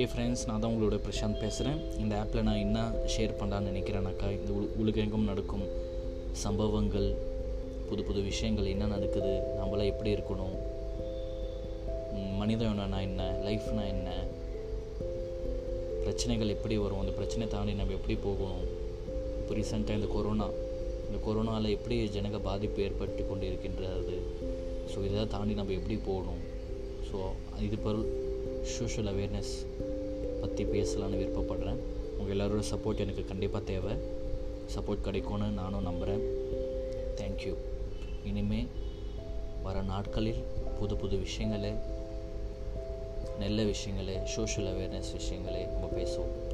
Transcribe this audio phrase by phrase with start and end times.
[0.00, 2.78] ஏ friends நான் தான் உங்களோட பிரசாந்த் பேசுகிறேன் இந்த ஆப்பில் நான் என்ன
[3.16, 5.64] ஷேர் பண்ணலான்னு நினைக்கிறேனாக்கா இந்த உ உலகெங்கும் நடக்கும்
[6.32, 7.14] சம்பவங்கள்
[7.88, 10.56] புது புது விஷயங்கள் என்ன நடக்குது நம்மளாம் எப்படி இருக்கணும்
[12.40, 14.10] மனிதனா என்ன லைஃப்னா என்ன
[16.00, 18.66] பிரச்சனைகள் எப்படி வரும் அந்த பிரச்சனை தாண்டி நம்ம எப்படி போகணும்.
[19.40, 20.48] இப்போ ரீசெண்டாக இந்த கொரோனா
[21.08, 24.22] இந்த கொரோனாவில் எப்படி ஜனங்க பாதிப்பு ஏற்பட்டு கொண்டு இருக்கின்றது
[24.92, 26.40] ஸோ இதை தாண்டி நம்ம எப்படி போகணும்.
[27.08, 27.16] ஸோ
[27.62, 28.06] இது பொருள்
[28.66, 29.52] சோஷியல் அவேர்னஸ்
[30.40, 31.80] பற்றி பேசலான்னு விருப்பப்படுறேன்.
[32.18, 33.92] உங்கள் எல்லோரோட சப்போர்ட் எனக்கு கண்டிப்பாக தேவை.
[34.74, 36.24] சப்போர்ட் கிடைக்கும்னு நானும் நம்புகிறேன்
[37.16, 37.54] தேங்க்யூ
[38.24, 38.66] இனிமே
[39.62, 40.42] வர நாட்களில்
[40.80, 41.72] புது புது விஷயங்களை
[43.38, 46.45] நல்ல விஷயங்களை சோஷியல் அவேர்னஸ் விஷயங்களை நம்ம பேசுவோம்.